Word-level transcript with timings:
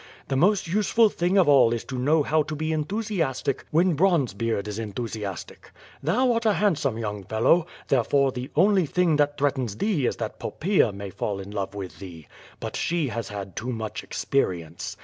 The 0.29 0.35
most 0.35 0.65
useful 0.67 1.09
thing 1.09 1.37
of 1.37 1.47
all 1.47 1.73
is 1.73 1.83
to 1.83 1.95
know 1.99 2.23
how 2.23 2.41
to 2.41 2.55
be 2.55 2.73
enthusiastic 2.73 3.65
when 3.69 3.93
Bronzebeard 3.95 4.67
is 4.67 4.79
enthusiastic. 4.79 5.69
Thou 6.01 6.31
art 6.31 6.47
a 6.47 6.53
handsome 6.53 6.97
young 6.97 7.23
fellow, 7.23 7.67
there 7.87 8.03
fore, 8.03 8.31
the 8.31 8.49
only 8.55 8.87
thing 8.87 9.17
that 9.17 9.37
threatens 9.37 9.77
thee 9.77 10.07
is 10.07 10.15
that 10.15 10.39
Poppaea 10.39 10.91
may 10.91 11.11
fall 11.11 11.39
in 11.39 11.51
love 11.51 11.75
with 11.75 11.99
thee. 11.99 12.27
But 12.59 12.75
she 12.75 13.09
has 13.09 13.29
had 13.29 13.55
too 13.55 13.71
much 13.71 14.03
experience. 14.03 14.97